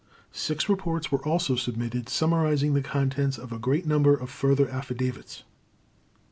[0.33, 5.43] Six reports were also submitted, summarizing the contents of a great number of further affidavits.